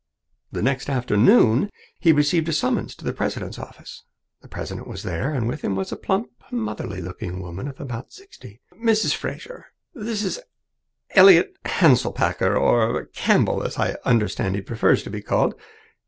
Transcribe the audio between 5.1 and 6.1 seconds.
and with him was a